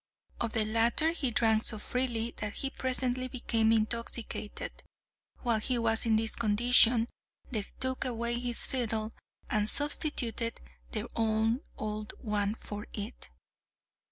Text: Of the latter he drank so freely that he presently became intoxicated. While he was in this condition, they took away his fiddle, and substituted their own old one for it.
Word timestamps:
Of 0.39 0.53
the 0.53 0.65
latter 0.65 1.11
he 1.11 1.29
drank 1.29 1.61
so 1.61 1.77
freely 1.77 2.33
that 2.37 2.53
he 2.55 2.71
presently 2.71 3.27
became 3.27 3.71
intoxicated. 3.71 4.71
While 5.43 5.59
he 5.59 5.77
was 5.77 6.07
in 6.07 6.15
this 6.15 6.35
condition, 6.35 7.07
they 7.51 7.65
took 7.79 8.03
away 8.05 8.39
his 8.39 8.65
fiddle, 8.65 9.13
and 9.47 9.69
substituted 9.69 10.59
their 10.89 11.05
own 11.15 11.61
old 11.77 12.13
one 12.19 12.55
for 12.55 12.87
it. 12.93 13.29